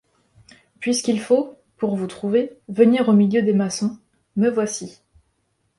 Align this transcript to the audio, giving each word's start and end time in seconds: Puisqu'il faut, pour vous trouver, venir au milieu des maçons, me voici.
Puisqu'il 0.79 1.19
faut, 1.19 1.59
pour 1.77 1.95
vous 1.95 2.07
trouver, 2.07 2.57
venir 2.69 3.07
au 3.07 3.13
milieu 3.13 3.43
des 3.43 3.53
maçons, 3.53 3.99
me 4.35 4.49
voici. 4.49 4.99